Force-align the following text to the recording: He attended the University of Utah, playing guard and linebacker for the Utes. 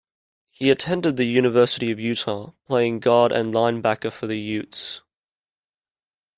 He 0.49 0.71
attended 0.71 1.15
the 1.15 1.25
University 1.25 1.91
of 1.91 1.99
Utah, 1.99 2.53
playing 2.65 3.01
guard 3.01 3.31
and 3.31 3.53
linebacker 3.53 4.11
for 4.11 4.25
the 4.25 4.39
Utes. 4.39 5.01